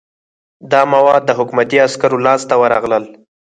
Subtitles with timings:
[0.71, 3.03] دا مواد د حکومتي عسکرو لاس ته ورغلل.